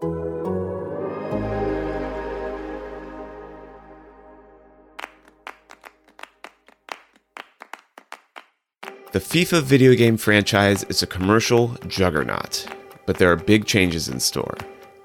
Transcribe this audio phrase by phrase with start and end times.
[0.00, 0.10] The
[9.20, 12.66] FIFA video game franchise is a commercial juggernaut,
[13.06, 14.56] but there are big changes in store.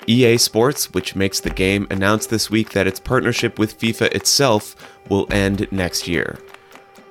[0.08, 4.76] EA Sports, which makes the game, announced this week that its partnership with FIFA itself
[5.10, 6.40] will end next year.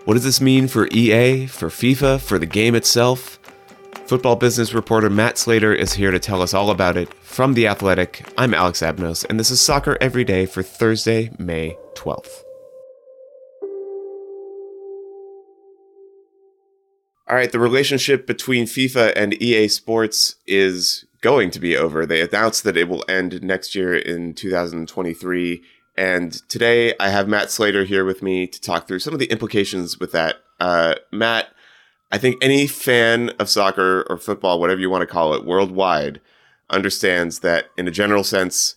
[0.04, 3.37] What does this mean for EA, for FIFA, for the game itself?
[4.08, 7.12] Football business reporter Matt Slater is here to tell us all about it.
[7.22, 11.76] From The Athletic, I'm Alex Abnos, and this is Soccer Every Day for Thursday, May
[11.92, 12.42] 12th.
[17.28, 22.06] All right, the relationship between FIFA and EA Sports is going to be over.
[22.06, 25.62] They announced that it will end next year in 2023.
[25.98, 29.30] And today I have Matt Slater here with me to talk through some of the
[29.30, 30.36] implications with that.
[30.58, 31.48] Uh, Matt,
[32.10, 36.20] I think any fan of soccer or football, whatever you want to call it, worldwide,
[36.70, 38.74] understands that in a general sense,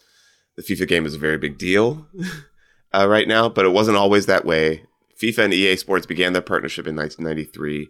[0.58, 2.08] the FIFA game is a very big deal
[2.94, 4.84] uh, right now, but it wasn't always that way.
[5.22, 7.90] FIFA and EA Sports began their partnership in 1993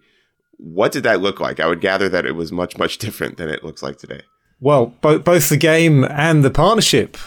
[0.62, 1.60] what did that look like?
[1.60, 4.22] I would gather that it was much, much different than it looks like today.
[4.60, 7.18] Well, both both the game and the partnership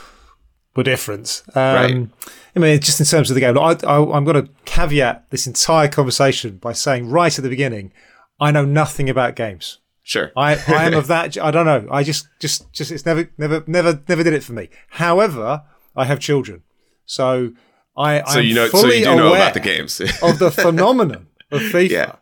[0.77, 1.43] were different.
[1.55, 2.09] Um, right.
[2.57, 5.47] I mean, just in terms of the game, I, I, I'm going to caveat this
[5.47, 7.93] entire conversation by saying right at the beginning,
[8.41, 9.79] I know nothing about games.
[10.03, 10.33] Sure.
[10.37, 11.39] I, I am of that.
[11.39, 11.89] I don't know.
[11.91, 14.69] I just, just, just, it's never, never, never, never did it for me.
[14.91, 15.63] However,
[15.97, 16.63] I have children.
[17.07, 17.53] So
[17.97, 21.61] I, so you know, so you do know about the games of the phenomenon of
[21.63, 21.91] FIFA.
[21.91, 22.17] Yeah.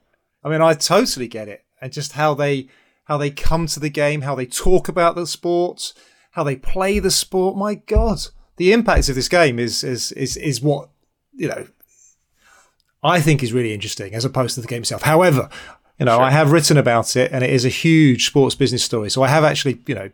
[0.44, 2.69] I mean, I totally get it, and just how they
[3.04, 5.94] how they come to the game, how they talk about the sports,
[6.32, 7.56] how they play the sport.
[7.56, 8.19] My God,
[8.62, 10.88] the impact of this game is is is is what
[11.32, 11.66] you know.
[13.04, 15.02] I think is really interesting as opposed to the game itself.
[15.02, 15.48] However,
[15.98, 16.22] you know, sure.
[16.22, 19.10] I have written about it, and it is a huge sports business story.
[19.10, 20.10] So I have actually, you know,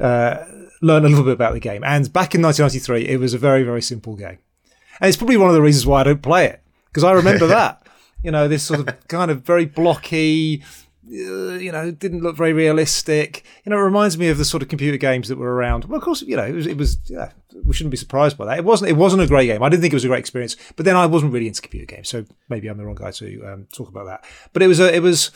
[0.00, 0.44] uh,
[0.82, 1.84] learned a little bit about the game.
[1.84, 4.38] And back in 1993, it was a very very simple game,
[5.00, 7.46] and it's probably one of the reasons why I don't play it because I remember
[7.58, 7.84] that
[8.24, 10.64] you know, this sort of kind of very blocky,
[11.08, 13.44] you know, didn't look very realistic.
[13.64, 15.84] You know, it reminds me of the sort of computer games that were around.
[15.84, 17.32] Well, of course, you know, it was, it was yeah,
[17.64, 18.58] we shouldn't be surprised by that.
[18.58, 19.62] It wasn't, it wasn't a great game.
[19.62, 21.86] I didn't think it was a great experience, but then I wasn't really into computer
[21.86, 24.24] games, so maybe I'm the wrong guy to um, talk about that.
[24.52, 25.30] But it was, a, it was,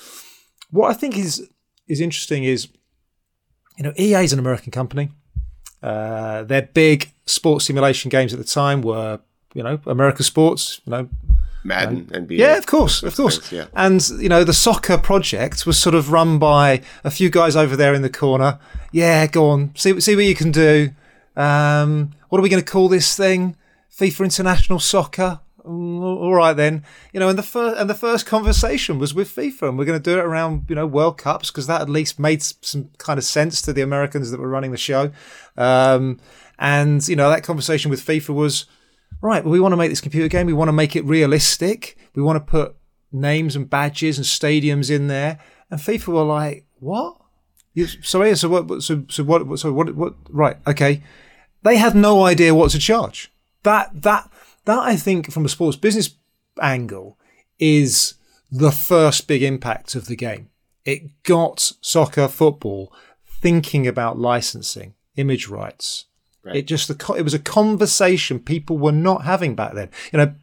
[0.70, 1.48] what I think is
[1.86, 2.68] is interesting is,
[3.76, 5.10] you know, EA is an American company.
[5.82, 9.20] Uh, their big sports simulation games at the time were,
[9.54, 11.08] you know, American sports, you know,
[11.64, 12.38] Madden, and, NBA.
[12.38, 13.38] Yeah, of course, of course.
[13.38, 13.66] Things, yeah.
[13.74, 17.76] And you know, the soccer project was sort of run by a few guys over
[17.76, 18.58] there in the corner.
[18.92, 20.90] Yeah, go on, see see what you can do.
[21.36, 23.56] Um, what are we going to call this thing?
[23.94, 25.40] FIFA International Soccer.
[25.64, 26.82] Mm, all right then,
[27.12, 30.00] you know, and the first and the first conversation was with FIFA, and we're going
[30.00, 33.18] to do it around you know World Cups because that at least made some kind
[33.18, 35.10] of sense to the Americans that were running the show.
[35.56, 36.20] Um,
[36.58, 38.66] and you know, that conversation with FIFA was
[39.20, 40.46] right, well, we want to make this computer game.
[40.46, 41.96] We want to make it realistic.
[42.14, 42.76] We want to put
[43.12, 45.38] names and badges and stadiums in there.
[45.70, 47.16] And FIFA were like, what?
[47.74, 48.82] You, sorry, so what?
[48.82, 49.58] So, so what?
[49.58, 49.94] So what?
[49.94, 50.14] What?
[50.30, 51.02] Right, okay.
[51.62, 53.32] They had no idea what to charge.
[53.62, 54.30] That that
[54.64, 56.10] that I think, from a sports business
[56.60, 57.18] angle,
[57.58, 58.14] is
[58.50, 60.50] the first big impact of the game.
[60.84, 62.92] It got soccer, football
[63.40, 66.06] thinking about licensing, image rights,
[66.48, 66.56] Right.
[66.56, 69.90] It just the it was a conversation people were not having back then.
[70.12, 70.34] You know,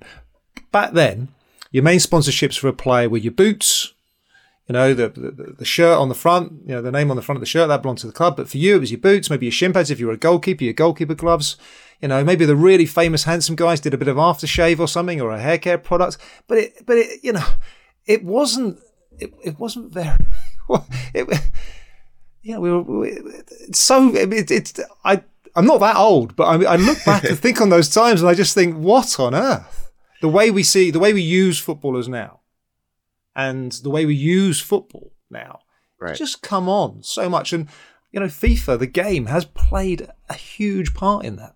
[0.71, 1.29] back then,
[1.71, 3.93] your main sponsorships for a player were your boots,
[4.67, 7.21] you know, the, the, the shirt on the front, you know, the name on the
[7.21, 8.35] front of the shirt that belonged to the club.
[8.35, 10.17] But for you, it was your boots, maybe your shin pads if you were a
[10.17, 11.55] goalkeeper, your goalkeeper gloves.
[12.01, 15.21] You know, maybe the really famous handsome guys did a bit of aftershave or something
[15.21, 16.17] or a hair care product.
[16.47, 17.45] But it, but it, you know,
[18.05, 18.79] it wasn't,
[19.19, 20.17] it, it wasn't very.
[21.13, 21.41] it,
[22.41, 23.19] you know, we were, we,
[23.71, 25.23] so it, it's I
[25.55, 28.29] I'm not that old, but I, I look back and think on those times and
[28.29, 29.91] I just think, what on earth?
[30.21, 32.41] The way we see, the way we use footballers now
[33.35, 35.59] and the way we use football now,
[35.99, 36.15] right.
[36.15, 37.53] just come on so much.
[37.53, 37.69] And,
[38.11, 41.55] you know, FIFA, the game, has played a huge part in that.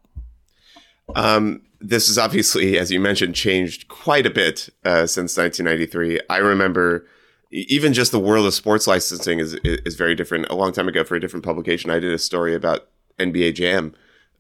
[1.16, 6.20] Um, this has obviously, as you mentioned, changed quite a bit uh, since 1993.
[6.30, 7.08] I remember
[7.52, 10.48] even just the world of sports licensing is is very different.
[10.50, 13.94] A long time ago, for a different publication, I did a story about NBA Jam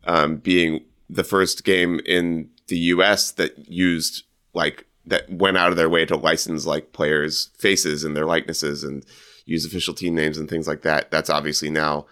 [0.06, 4.24] um, being the first game in the US that used
[4.54, 8.84] like that went out of their way to license like players' faces and their likenesses
[8.84, 9.06] and
[9.46, 11.10] use official team names and things like that.
[11.12, 12.06] That's obviously now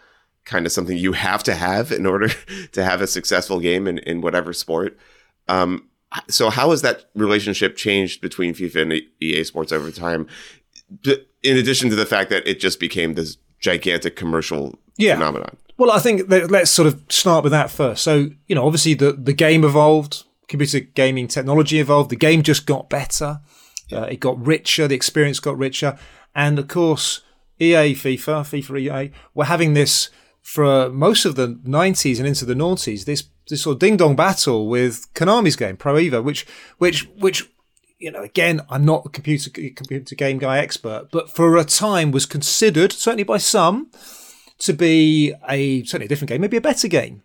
[0.46, 2.30] kind of something you have to have in order
[2.72, 4.98] to have a successful game in, in whatever sport.
[5.48, 5.90] Um,
[6.30, 10.28] so how has that relationship changed between FIFA and EA Sports over time?
[11.44, 15.16] In addition to the fact that it just became this gigantic commercial yeah.
[15.16, 15.58] phenomenon.
[15.78, 18.04] Well, I think let's sort of start with that first.
[18.04, 22.66] So, you know, obviously the, the game evolved, computer gaming technology evolved, the game just
[22.66, 23.42] got better,
[23.92, 25.98] uh, it got richer, the experience got richer.
[26.34, 27.22] And of course,
[27.60, 30.10] EA, FIFA, FIFA EA, were having this
[30.42, 34.16] for most of the 90s and into the noughties, this, this sort of ding dong
[34.16, 37.50] battle with Konami's game, Pro Evo, which, which, which,
[38.00, 42.12] you know, again, I'm not a computer, computer game guy expert, but for a time
[42.12, 43.92] was considered, certainly by some,
[44.60, 47.24] to be a certainly a different game, maybe a better game.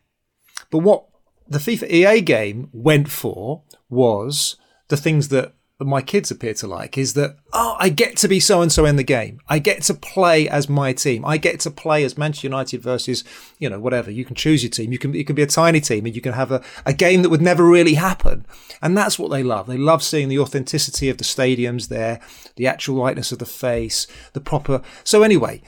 [0.70, 1.06] But what
[1.48, 4.56] the FIFA EA game went for was
[4.88, 5.54] the things that
[5.86, 8.84] my kids appear to like is that oh I get to be so and so
[8.84, 9.40] in the game.
[9.48, 11.24] I get to play as my team.
[11.24, 13.24] I get to play as Manchester United versus
[13.58, 14.10] you know whatever.
[14.10, 14.92] You can choose your team.
[14.92, 17.22] You can it can be a tiny team and you can have a, a game
[17.22, 18.46] that would never really happen.
[18.80, 19.66] And that's what they love.
[19.66, 22.20] They love seeing the authenticity of the stadiums there,
[22.56, 24.82] the actual likeness of the face, the proper.
[25.04, 25.62] So anyway,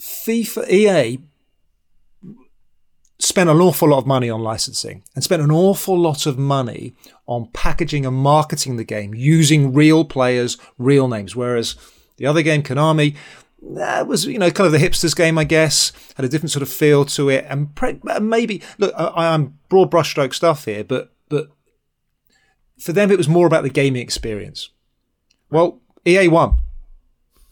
[0.00, 1.18] FIFA EA
[3.18, 6.94] spent an awful lot of money on licensing and spent an awful lot of money
[7.26, 11.34] on packaging and marketing the game using real players, real names.
[11.34, 11.74] Whereas
[12.16, 13.16] the other game, Konami,
[13.60, 16.62] that was you know kind of the hipsters game, I guess, had a different sort
[16.62, 21.12] of feel to it, and pre- maybe look, I, am broad brushstroke stuff here, but
[21.28, 21.50] but
[22.78, 24.70] for them it was more about the gaming experience.
[25.50, 26.58] Well, EA won.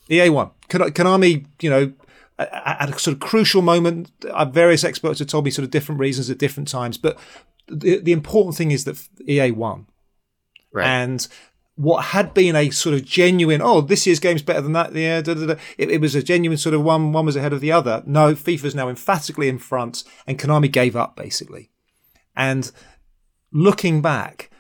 [0.09, 0.51] EA won.
[0.69, 1.93] Konami, you know,
[2.39, 4.11] at a sort of crucial moment.
[4.31, 7.19] Uh, various experts have told me sort of different reasons at different times, but
[7.69, 9.87] the, the important thing is that EA won.
[10.73, 10.87] Right.
[10.87, 11.27] And
[11.77, 14.95] what had been a sort of genuine, oh, this year's game's better than that.
[14.95, 15.55] Yeah, da, da, da.
[15.77, 18.03] It, it, was a genuine sort of one, one was ahead of the other.
[18.07, 21.71] No, FIFA's now emphatically in front, and Konami gave up basically.
[22.35, 22.71] And
[23.53, 24.51] looking back,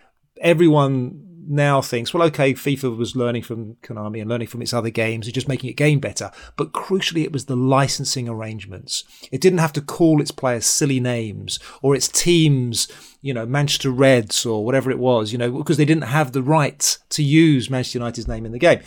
[0.40, 4.90] everyone now thinks, well, okay, FIFA was learning from Konami and learning from its other
[4.90, 6.31] games and just making it game better.
[6.56, 9.04] But crucially, it was the licensing arrangements.
[9.31, 12.88] It didn't have to call its players silly names or its teams,
[13.22, 16.43] you know, Manchester Reds or whatever it was, you know, because they didn't have the
[16.43, 18.81] right to use Manchester United's name in the game.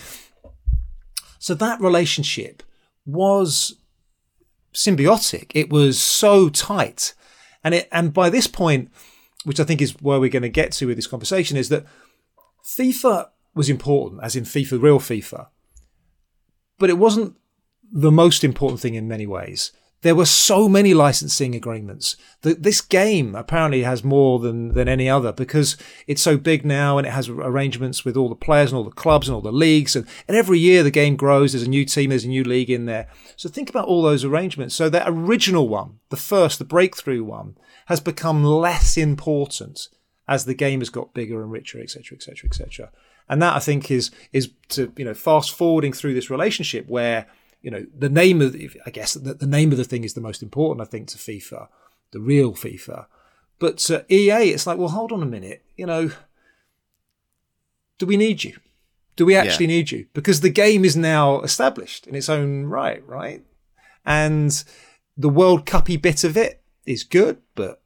[1.39, 2.63] So that relationship
[3.05, 3.75] was
[4.73, 5.51] symbiotic.
[5.55, 7.13] It was so tight.
[7.63, 8.91] And it, and by this point,
[9.45, 11.85] which I think is where we're going to get to with this conversation, is that
[12.65, 15.47] FIFA was important, as in FIFA, real FIFA,
[16.77, 17.35] but it wasn't
[17.91, 19.71] the most important thing in many ways.
[20.01, 25.09] There were so many licensing agreements that this game apparently has more than, than any
[25.09, 25.75] other because
[26.07, 28.91] it's so big now and it has arrangements with all the players and all the
[28.91, 29.97] clubs and all the leagues.
[29.97, 31.51] And, and every year the game grows.
[31.51, 33.09] There's a new team, there's a new league in there.
[33.35, 34.73] So think about all those arrangements.
[34.73, 37.57] So that original one, the first, the breakthrough one,
[37.87, 39.89] has become less important
[40.29, 42.91] as the game has got bigger and richer, etc., etc., etc.
[43.27, 47.25] And that I think is is to you know fast forwarding through this relationship where
[47.61, 48.55] you know the name of
[48.85, 51.17] I guess the, the name of the thing is the most important I think to
[51.17, 51.67] FIFA,
[52.11, 53.07] the real FIFA.
[53.57, 56.11] But uh, EA, it's like, well, hold on a minute, you know,
[57.97, 58.55] do we need you?
[59.17, 59.77] Do we actually yeah.
[59.77, 60.05] need you?
[60.13, 63.43] Because the game is now established in its own right, right?
[64.05, 64.63] And
[65.17, 67.81] the World Cuppy bit of it is good, but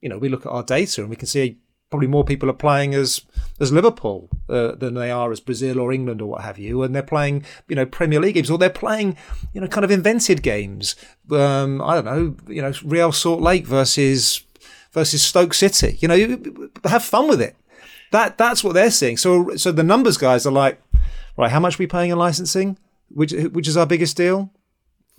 [0.00, 1.58] you know, we look at our data and we can see
[1.90, 3.22] probably more people are playing as
[3.60, 6.94] as Liverpool uh, than they are as Brazil or England or what have you, and
[6.94, 9.16] they're playing you know Premier League games or they're playing
[9.52, 10.96] you know kind of invented games.
[11.30, 14.42] Um, I don't know, you know Real Salt Lake versus
[14.92, 15.98] versus Stoke City.
[16.00, 16.38] You know,
[16.84, 17.56] have fun with it.
[18.10, 19.16] That that's what they're seeing.
[19.16, 20.80] So so the numbers guys are like,
[21.36, 22.78] right, how much are we paying in licensing?
[23.08, 24.50] Which which is our biggest deal,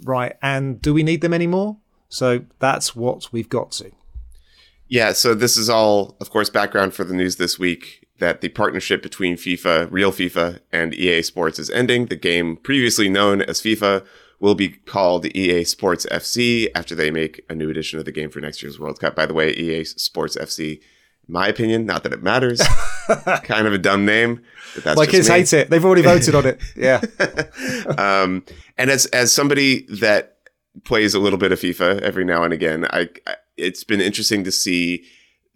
[0.03, 0.35] right?
[0.41, 1.77] And do we need them anymore?
[2.09, 3.91] So that's what we've got to.
[4.89, 8.49] Yeah, so this is all, of course, background for the news this week that the
[8.49, 12.07] partnership between FIFA, real FIFA, and EA Sports is ending.
[12.07, 14.03] The game previously known as FIFA
[14.39, 18.29] will be called EA Sports FC after they make a new edition of the game
[18.29, 19.15] for next year's World Cup.
[19.15, 20.81] By the way, EA Sports FC,
[21.27, 22.59] my opinion, not that it matters,
[23.43, 24.41] kind of a dumb name.
[24.75, 25.35] But that's My kids me.
[25.35, 25.69] hate it.
[25.69, 26.59] They've already voted on it.
[26.75, 27.01] Yeah.
[27.97, 28.43] um,
[28.77, 30.37] and as as somebody that
[30.83, 34.43] plays a little bit of FIFA every now and again, I, I it's been interesting
[34.43, 35.03] to see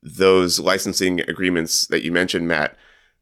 [0.02, 2.76] those licensing agreements that you mentioned, Matt,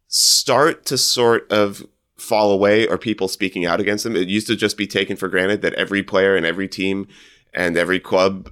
[0.08, 1.86] start to sort of
[2.18, 4.16] fall away or people speaking out against them.
[4.16, 7.08] It used to just be taken for granted that every player and every team
[7.54, 8.50] and every club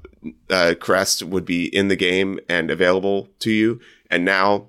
[0.50, 3.80] uh, crest would be in the game and available to you.
[4.10, 4.68] And now,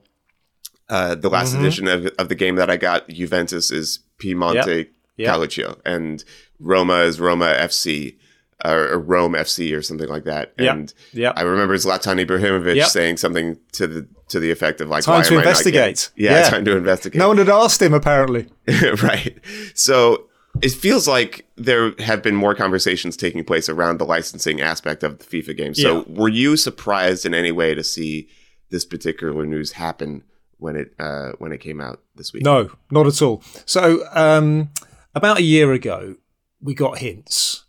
[0.88, 1.60] uh, the last Mm-hmm.
[1.62, 5.28] edition of, of the game that I got, Juventus is Piemonte Yep.
[5.28, 6.24] Calcio, and
[6.58, 8.16] Roma is Roma FC.
[8.64, 10.74] Or, Rome FC or something like that, Yep.
[10.74, 11.32] and Yep.
[11.36, 12.88] I remember Zlatan Ibrahimovic Yep.
[12.88, 15.48] saying something to the to the effect of like, Time "Why to am I not
[15.48, 16.50] investigate." Yeah, Yeah.
[16.50, 17.18] time to investigate.
[17.18, 18.46] No one had asked him apparently.
[19.02, 19.38] right.
[19.74, 20.26] So
[20.62, 25.18] it feels like there have been more conversations taking place around the licensing aspect of
[25.18, 25.74] the FIFA game.
[25.74, 26.14] So Yeah.
[26.20, 28.28] were you surprised in any way to see
[28.70, 30.22] this particular news happen
[30.58, 32.44] when it uh, when it came out this week?
[32.44, 33.42] No, not at all.
[33.64, 34.68] So, um,
[35.14, 36.16] about a year ago,
[36.60, 37.64] we got hints,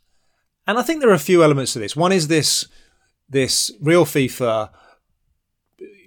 [0.71, 1.97] and I think there are a few elements to this.
[1.97, 2.65] One is this
[3.29, 4.69] this real FIFA.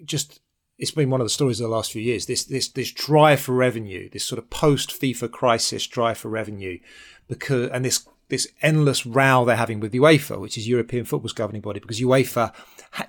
[0.06, 0.40] Just
[0.78, 2.24] it's been one of the stories of the last few years.
[2.24, 6.78] This this this drive for revenue, this sort of post FIFA crisis drive for revenue,
[7.28, 11.60] because and this this endless row they're having with UEFA, which is European football's governing
[11.60, 12.54] body, because UEFA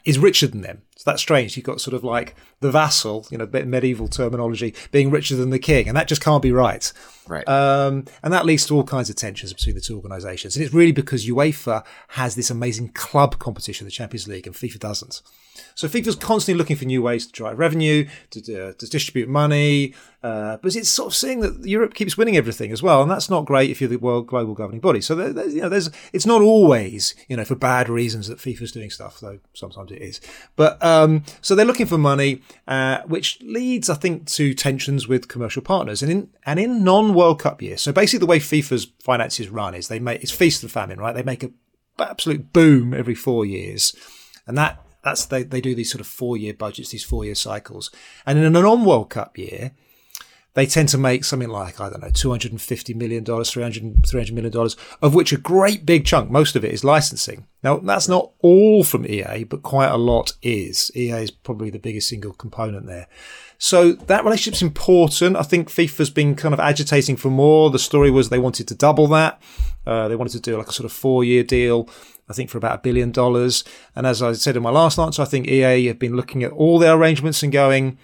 [0.03, 0.81] is richer than them.
[0.97, 1.57] So that's strange.
[1.57, 5.49] You've got sort of like the vassal, you know, bit medieval terminology, being richer than
[5.49, 6.91] the king, and that just can't be right.
[7.27, 7.45] Right.
[7.49, 10.55] Um, and that leads to all kinds of tensions between the two organisations.
[10.55, 14.79] And it's really because UEFA has this amazing club competition, the Champions League, and FIFA
[14.79, 15.21] doesn't.
[15.73, 19.93] So FIFA's constantly looking for new ways to drive revenue, to, uh, to distribute money,
[20.21, 23.29] uh, but it's sort of seeing that Europe keeps winning everything as well, and that's
[23.29, 24.99] not great if you're the world global governing body.
[25.01, 28.37] So there, there- you know, there's it's not always you know for bad reasons that
[28.37, 30.19] FIFA's doing stuff, though sometimes it is.
[30.57, 35.27] But um, so they're looking for money, uh, which leads, I think, to tensions with
[35.27, 37.81] commercial partners, and in and in non World Cup years.
[37.81, 41.15] So basically, the way FIFA's finances run is they make it's feast and famine, right?
[41.15, 41.49] They make a
[41.97, 43.95] absolute boom every four years,
[44.45, 47.35] and that that's they, they do these sort of four year budgets, these four year
[47.35, 47.89] cycles,
[48.23, 49.71] and in a non World Cup year,
[50.55, 53.51] they tend to make something like I don't know, two hundred and fifty million dollars,
[53.51, 54.69] 300 $300 million
[55.01, 57.45] of which a great big chunk, most of it is licensing.
[57.61, 60.91] Now that's not all from EA, but quite a lot is.
[60.95, 63.07] EA is probably the biggest single component there.
[63.57, 65.37] So that relationship's important.
[65.37, 67.69] I think FIFA's been kind of agitating for more.
[67.69, 69.41] The story was they wanted to double that.
[69.85, 71.89] Uh, they wanted to do like a sort of four year deal.
[72.29, 73.63] I think for about a billion dollars.
[73.95, 76.51] And as I said in my last answer, I think EA have been looking at
[76.51, 77.97] all their arrangements and going,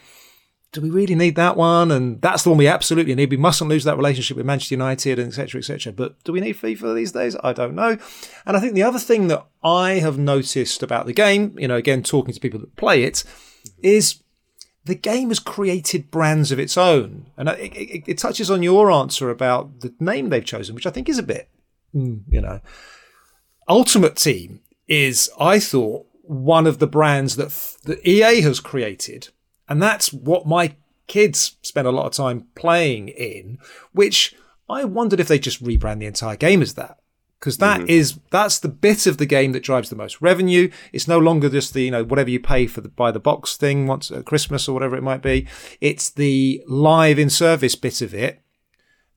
[0.72, 1.92] do we really need that one?
[1.92, 3.30] And that's the one we absolutely need.
[3.30, 5.60] We mustn't lose that relationship with Manchester United and etc.
[5.60, 5.92] etc.
[5.92, 7.36] But do we need FIFA these days?
[7.44, 7.98] I don't know.
[8.46, 11.76] And I think the other thing that I have noticed about the game, you know,
[11.76, 13.24] again talking to people that play it,
[13.84, 14.22] is
[14.86, 18.92] the game has created brands of its own, and it, it, it touches on your
[18.92, 21.50] answer about the name they've chosen, which I think is a bit,
[21.94, 22.62] mm, you know,
[23.68, 29.30] Ultimate Team is, I thought, one of the brands that f- that EA has created,
[29.72, 30.76] and that's what my
[31.08, 33.58] kids spend a lot of time playing in.
[33.94, 34.36] Which
[34.70, 36.98] I wondered if they just rebrand the entire game as that,
[37.40, 37.90] because that mm-hmm.
[37.90, 40.70] is that's the bit of the game that drives the most revenue.
[40.92, 43.56] It's no longer just the you know whatever you pay for the buy the box
[43.56, 45.48] thing once at Christmas or whatever it might be.
[45.80, 48.42] It's the live in service bit of it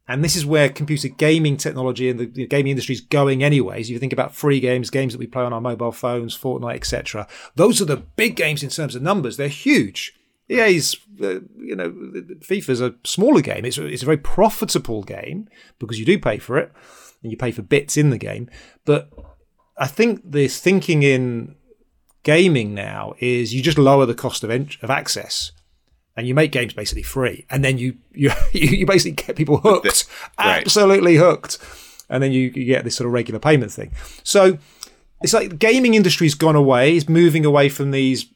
[0.07, 3.91] and this is where computer gaming technology and the, gaming industry is going anyways.
[3.91, 7.27] You think about free games, games that we play on our mobile phones, Fortnite, etc.
[7.57, 9.37] Those are the big games in terms of numbers.
[9.37, 10.15] They're huge.
[10.51, 11.91] EA's, uh, you know,
[12.41, 13.65] FIFA's a smaller game.
[13.65, 15.49] It's a, it's a very profitable game
[15.79, 16.71] because you do pay for it
[17.23, 18.51] and you pay for bits in the game.
[18.85, 19.11] But
[19.79, 21.57] I think the thinking in
[22.25, 25.53] gaming now is you just lower the cost of, ent- of access
[26.17, 30.05] and you make games basically free, and then you you you basically get people hooked,
[30.39, 30.61] Right.
[30.61, 31.59] absolutely hooked,
[32.09, 33.91] and then you, you get this sort of regular payment thing.
[34.23, 34.59] So
[35.23, 38.27] it's like the gaming industry's gone away, it's moving away from these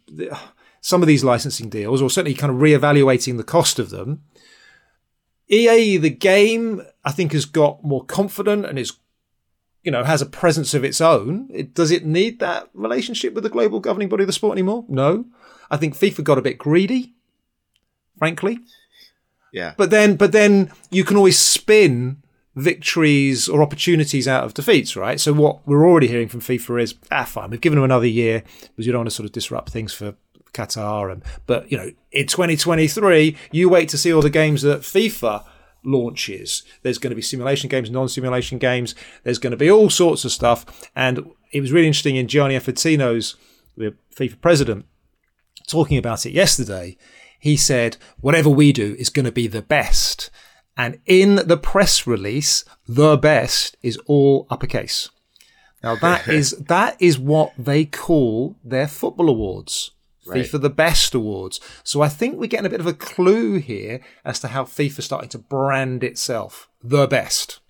[0.89, 4.23] some of these licensing deals, or certainly kind of reevaluating the cost of them.
[5.49, 8.95] EA, the game, I think, has got more confident and is
[9.83, 11.49] you know, has a presence of its own.
[11.53, 14.85] It, does it need that relationship with the global governing body of the sport anymore?
[14.89, 15.27] No.
[15.71, 17.15] I think FIFA got a bit greedy,
[18.19, 18.59] frankly.
[19.53, 19.75] Yeah.
[19.77, 22.23] But then, but then you can always spin
[22.55, 25.21] victories or opportunities out of defeats, right?
[25.21, 28.43] So what we're already hearing from FIFA is, ah, fine, we've given them another year
[28.61, 30.15] because you don't want to sort of disrupt things for
[30.59, 31.13] Qatar.
[31.13, 35.45] And but you know, in 2023, you wait to see all the games that FIFA
[35.85, 36.63] launches.
[36.83, 38.95] There's going to be simulation games, non-simulation games.
[39.25, 40.91] There's going to be all sorts of stuff.
[40.95, 43.37] And it was really interesting in Gianni Infantino's,
[43.77, 44.87] the FIFA president,
[45.67, 46.97] talking about it yesterday.
[47.39, 50.31] He said, whatever we do is going to be the best.
[50.77, 55.11] And in the press release, the best is all uppercase.
[55.83, 59.93] Now that is that is what they call their football awards.
[60.29, 60.45] Right.
[60.45, 61.61] FIFA the best awards.
[61.83, 65.07] So I think we're getting a bit of a clue here as to how FIFA's
[65.07, 67.61] starting to brand itself the best.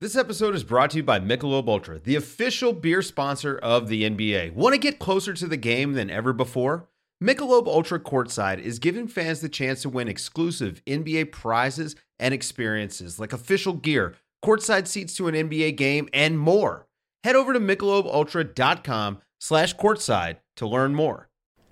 [0.00, 4.08] This episode is brought to you by Michelob Ultra, the official beer sponsor of the
[4.08, 4.52] NBA.
[4.54, 6.88] Want to get closer to the game than ever before?
[7.20, 13.18] Michelob Ultra Courtside is giving fans the chance to win exclusive NBA prizes and experiences
[13.18, 16.86] like official gear, courtside seats to an NBA game, and more.
[17.24, 21.27] Head over to michelobultra.com slash courtside to learn more.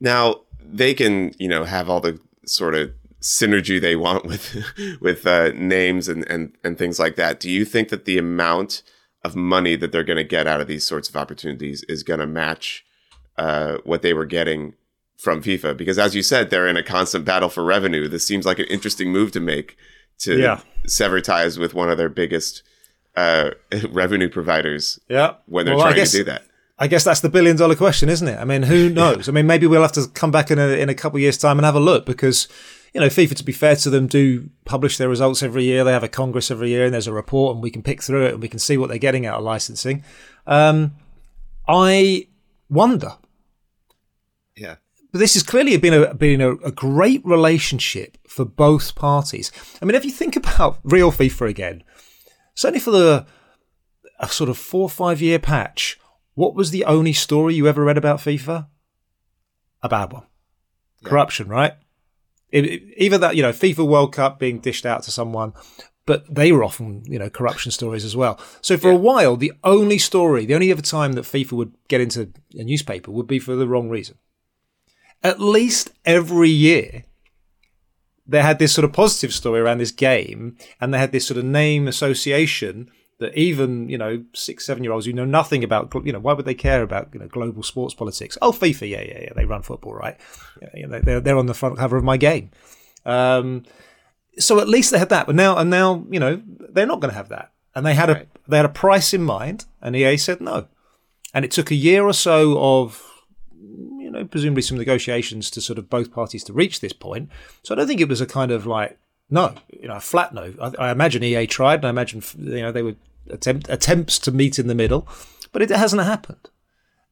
[0.00, 2.90] Now they can, you know, have all the sort of
[3.20, 4.64] synergy they want with
[5.00, 7.40] with uh, names and, and and things like that.
[7.40, 8.82] Do you think that the amount
[9.24, 12.20] of money that they're going to get out of these sorts of opportunities is going
[12.20, 12.84] to match
[13.36, 14.74] uh, what they were getting
[15.18, 15.76] from FIFA?
[15.76, 18.08] Because as you said, they're in a constant battle for revenue.
[18.08, 19.76] This seems like an interesting move to make
[20.20, 20.60] to Yeah.
[20.86, 22.62] sever ties with one of their biggest
[23.16, 23.50] uh,
[23.90, 24.98] revenue providers.
[25.08, 25.34] Yeah.
[25.46, 26.44] when they're Well, trying guess- to do that.
[26.82, 28.38] I guess that's the billion dollar question, isn't it?
[28.38, 29.28] I mean, who knows?
[29.28, 31.36] I mean, maybe we'll have to come back in a in a couple of years'
[31.38, 32.48] time and have a look because
[32.94, 35.84] you know, FIFA, to be fair to them, do publish their results every year.
[35.84, 38.26] They have a congress every year, and there's a report, and we can pick through
[38.26, 40.02] it and we can see what they're getting out of licensing.
[40.46, 40.94] Um,
[41.68, 42.26] I
[42.68, 43.12] wonder
[44.56, 44.76] Yeah.
[45.12, 49.52] but this has clearly been a been a, a great relationship for both parties.
[49.80, 51.84] I mean, if you think about real FIFA again,
[52.54, 53.26] certainly for the
[54.18, 55.99] a sort of four or five year patch,
[56.40, 58.66] what was the only story you ever read about FIFA?
[59.82, 60.26] A bad one,
[61.04, 61.74] corruption, right?
[62.50, 65.52] It- it- either that, you know, FIFA World Cup being dished out to someone,
[66.06, 68.40] but they were often, you know, corruption stories as well.
[68.62, 72.00] So for a while, the only story, the only other time that FIFA would get
[72.00, 74.16] into a newspaper would be for the wrong reason
[75.22, 77.04] at least every year
[78.26, 81.36] they had this sort of positive story around this game and they had this sort
[81.36, 85.94] of name association that even you know six seven year olds who know nothing about
[86.04, 88.36] you know why would they care about you know global sports politics?
[88.42, 90.18] Oh fifa yeah yeah yeah they run football right?
[90.60, 92.50] Yeah, you know, they're, they're on the front cover of my game.
[93.06, 93.64] Um,
[94.38, 97.10] so at least they had that but now and now you know they're not going
[97.10, 97.52] to have that.
[97.74, 100.66] And they had a they had a price in mind and ea said no.
[101.32, 103.06] And it took a year or so of
[104.10, 107.28] you know, presumably some negotiations to sort of both parties to reach this point.
[107.62, 108.98] So I don't think it was a kind of like
[109.30, 110.52] no, you know, a flat no.
[110.60, 112.96] I, I imagine EA tried, and I imagine you know they would
[113.30, 115.08] attempt attempts to meet in the middle,
[115.52, 116.50] but it hasn't happened.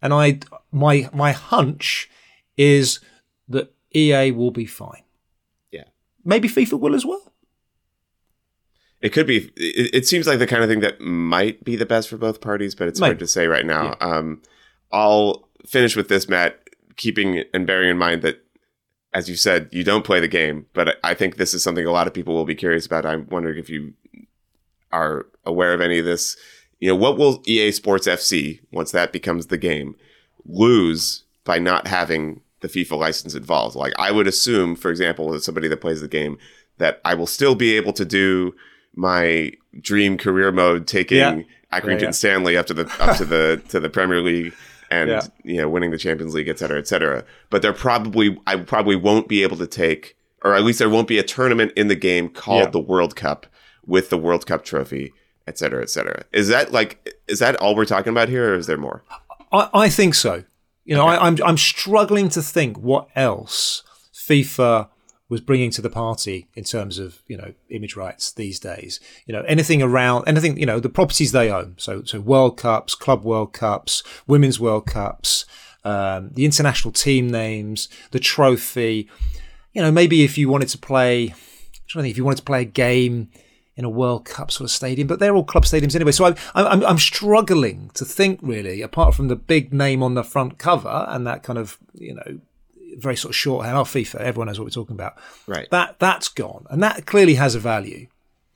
[0.00, 2.08] And I, my my hunch
[2.56, 3.00] is
[3.48, 5.02] that EA will be fine.
[5.70, 5.84] Yeah.
[6.24, 7.32] Maybe FIFA will as well.
[9.00, 9.50] It could be.
[9.56, 12.40] It, it seems like the kind of thing that might be the best for both
[12.40, 13.96] parties, but it's hard to say right now.
[14.00, 14.42] Um,
[14.90, 18.44] I'll finish with this, Matt, keeping and bearing in mind that,
[19.12, 21.92] as you said, you don't play the game, but I think this is something a
[21.92, 23.06] lot of people will be curious about.
[23.06, 23.94] I'm wondering if you
[24.92, 26.36] are aware of any of this.
[26.78, 29.96] You know, what will EA Sports FC, once that becomes the game,
[30.44, 33.74] lose by not having the FIFA license involved?
[33.74, 36.38] Like, I would assume, for example, as somebody that plays the game,
[36.78, 38.54] that I will still be able to do
[38.94, 41.40] my dream career mode, taking Yeah.
[41.72, 42.10] Accrington Yeah, yeah.
[42.12, 44.54] Stanley up to the up to the to the Premier League
[44.90, 45.22] and Yeah.
[45.44, 47.24] you know winning the Champions League, et cetera, et cetera.
[47.50, 51.08] But there probably I probably won't be able to take, or at least there won't
[51.08, 53.46] be a tournament in the game called the World Cup
[53.86, 55.12] with the World Cup trophy,
[55.48, 56.24] et cetera, et cetera.
[56.32, 59.02] Is that like is that all we're talking about here, or is there more?
[59.52, 60.44] I, I think so.
[60.84, 63.82] You know, I, I'm I'm struggling to think what else
[64.14, 64.88] FIFA
[65.28, 69.00] was bringing to the party in terms of you know image rights these days.
[69.26, 71.74] You know, anything around anything you know the properties they own.
[71.78, 75.44] So so World Cups, Club World Cups, Women's World Cups,
[75.84, 79.08] um, the international team names, the trophy.
[79.72, 81.36] You know, maybe if you wanted to play, I'm
[81.86, 83.30] trying to think if you wanted to play a game
[83.78, 86.10] in a World Cup sort of stadium, but they're all club stadiums anyway.
[86.10, 90.24] So I'm, I'm, I'm struggling to think really, apart from the big name on the
[90.24, 92.40] front cover and that kind of, you know,
[92.96, 95.16] very sort of shorthand, oh, FIFA, everyone knows what we're talking about.
[95.46, 95.70] Right.
[95.70, 96.66] That, that's gone.
[96.70, 98.08] And that clearly has a value.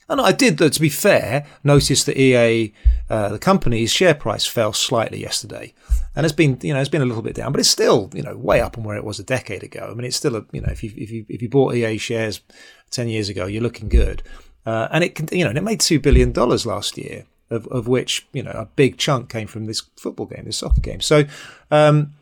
[0.08, 2.74] And I did, though, to be fair, notice that EA,
[3.08, 5.72] uh, the company's share price fell slightly yesterday,
[6.16, 8.22] and it's been, you know, it's been a little bit down, but it's still, you
[8.22, 9.88] know, way up on where it was a decade ago.
[9.90, 11.96] I mean, it's still a, you know, if you if you if you bought EA
[11.96, 12.42] shares
[12.90, 14.22] ten years ago, you're looking good,
[14.66, 17.66] uh, and it, can, you know, and it made two billion dollars last year, of
[17.68, 21.01] of which you know a big chunk came from this football game, this soccer game.
[21.01, 21.25] So.
[21.70, 22.14] Um,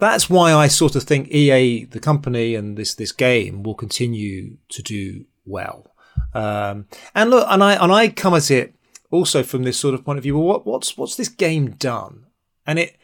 [0.00, 4.56] that's why I sort of think EA, the company, and this this game will continue
[4.68, 5.90] to do well.
[6.34, 8.74] Um, and look, and I and I come at it
[9.10, 10.38] also from this sort of point of view.
[10.38, 12.26] Well, what, what's what's this game done?
[12.66, 12.96] And it,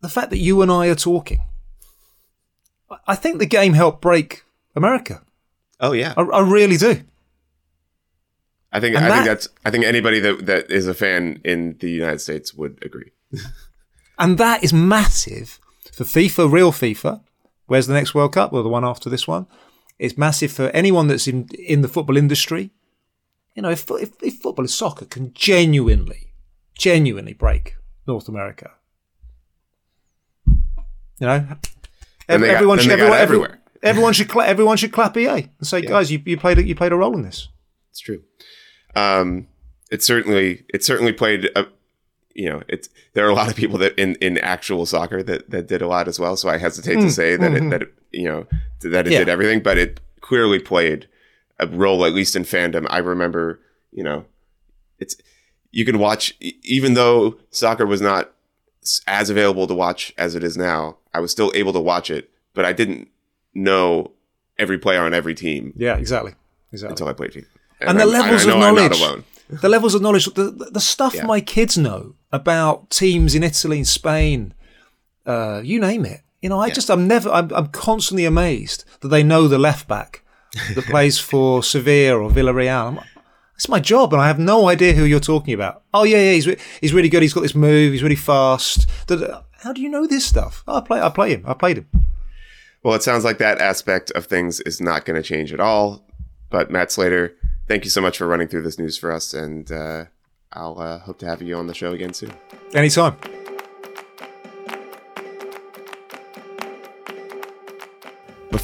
[0.00, 1.42] the fact that you and I are talking,
[3.06, 4.44] I think the game helped break
[4.74, 5.22] America.
[5.80, 7.02] Oh yeah, I, I really do.
[8.74, 11.40] I think And I that- think that's I think anybody that that is a fan
[11.44, 13.10] in the United States would agree.
[14.18, 15.58] And that is massive
[15.92, 17.20] for FIFA, real FIFA.
[17.66, 18.52] Where's the next World Cup?
[18.52, 19.46] Well, the one after this one.
[19.98, 22.70] It's massive for anyone that's in in the football industry.
[23.56, 26.32] You know, if if, if football, if soccer can genuinely,
[26.78, 28.70] genuinely break North America,
[30.46, 31.46] you know,
[32.28, 33.60] Then got- everyone should everyone, everywhere.
[33.82, 36.74] everyone should cla- everyone should clap EA and say, guys, you, you played a, you
[36.74, 37.48] played a role in this.
[37.90, 38.22] It's true.
[38.96, 39.46] Um,
[39.90, 41.66] it certainly it certainly played a
[42.34, 45.50] you know it's there are a lot of people that in in actual soccer that
[45.50, 46.36] that did a lot as well.
[46.36, 48.46] So I hesitate to say that it, that it, you know
[48.80, 49.18] that it Yeah.
[49.20, 51.06] did everything, but it clearly played
[51.60, 52.86] a role at least in fandom.
[52.90, 53.60] I remember
[53.92, 54.24] you know
[54.98, 55.16] it's
[55.70, 58.32] you can watch even though soccer was not
[59.06, 60.96] as available to watch as it is now.
[61.12, 63.08] I was still able to watch it, but I didn't
[63.54, 64.10] know
[64.58, 66.32] every player on every team Yeah, exactly,
[66.72, 66.92] exactly.
[66.92, 67.44] until I played
[67.84, 67.90] FIFA.
[67.90, 69.24] and the I'm- levels I of knowledge,
[69.62, 71.26] the levels of knowledge, the, the, stuff Yeah.
[71.26, 74.54] my kids know about teams in Italy and Spain,
[75.26, 76.22] uh, you name it.
[76.42, 79.86] You know, I just, I'm never, I'm, I'm constantly amazed that they know the left
[79.88, 80.22] back
[80.74, 82.88] that plays for Sevilla or Villarreal.
[82.88, 83.00] I'm
[83.56, 85.82] it's my job, and I have no idea who you're talking about.
[85.94, 87.22] Oh yeah, yeah, he's re- he's really good.
[87.22, 87.92] He's got this move.
[87.92, 88.90] He's really fast.
[89.62, 90.64] How do you know this stuff?
[90.66, 91.44] Oh, I play, I play him.
[91.46, 91.88] I played him.
[92.82, 96.04] Well, it sounds like that aspect of things is not going to change at all.
[96.50, 97.36] But Matt Slater,
[97.68, 100.04] thank you so much for running through this news for us, and uh,
[100.52, 102.32] I'll uh, hope to have you on the show again soon.
[102.72, 103.16] Anytime.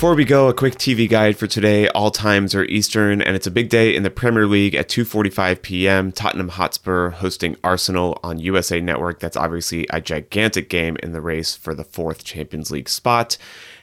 [0.00, 1.86] Before we go, a quick TV guide for today.
[1.88, 5.60] All times are Eastern, and it's a big day in the Premier League at 2:45
[5.60, 6.10] p.m.
[6.10, 9.18] Tottenham Hotspur hosting Arsenal on USA Network.
[9.18, 13.36] That's obviously a gigantic game in the race for the fourth Champions League spot.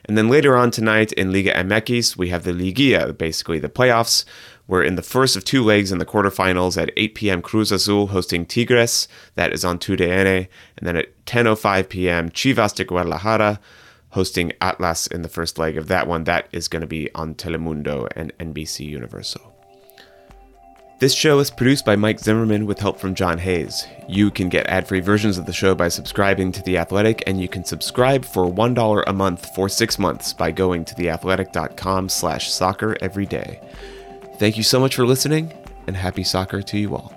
[0.05, 4.23] And then later on tonight in Liga MX, we have the Liguilla, basically the playoffs.
[4.67, 7.41] We're in the first of two legs in the quarterfinals at 8 p.m.
[7.41, 9.07] Cruz Azul hosting Tigres.
[9.35, 10.47] That is on TUDN.
[10.77, 12.29] And then at 10.05 p.m.
[12.29, 13.59] Chivas de Guadalajara
[14.11, 16.25] hosting Atlas in the first leg of that one.
[16.25, 19.53] That is going to be on Telemundo and NBC Universal.
[20.99, 23.85] This show is produced by Mike Zimmerman with help from John Hayes.
[24.09, 27.47] You can get ad-free versions of the show by subscribing to The Athletic, and you
[27.47, 32.97] can subscribe for $1 a month for six months by going to theathletic.com slash soccer
[32.99, 33.61] every day.
[34.37, 35.51] Thank you so much for listening,
[35.87, 37.16] and happy soccer to you all.